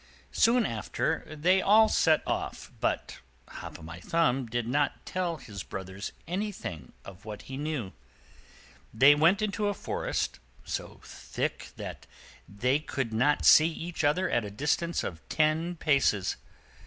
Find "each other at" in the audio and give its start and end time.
13.69-14.43